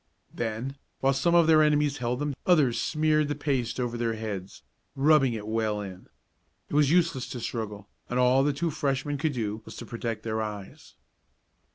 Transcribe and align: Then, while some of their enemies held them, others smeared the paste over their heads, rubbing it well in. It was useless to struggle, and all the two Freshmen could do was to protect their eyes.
Then, 0.33 0.77
while 0.99 1.13
some 1.13 1.35
of 1.35 1.45
their 1.45 1.61
enemies 1.61 1.97
held 1.97 2.17
them, 2.17 2.33
others 2.47 2.81
smeared 2.81 3.27
the 3.27 3.35
paste 3.35 3.79
over 3.79 3.99
their 3.99 4.15
heads, 4.15 4.63
rubbing 4.95 5.33
it 5.33 5.45
well 5.47 5.79
in. 5.79 6.07
It 6.69 6.73
was 6.73 6.89
useless 6.89 7.29
to 7.29 7.39
struggle, 7.39 7.87
and 8.09 8.17
all 8.17 8.43
the 8.43 8.51
two 8.51 8.71
Freshmen 8.71 9.19
could 9.19 9.33
do 9.33 9.61
was 9.63 9.75
to 9.75 9.85
protect 9.85 10.23
their 10.23 10.41
eyes. 10.41 10.95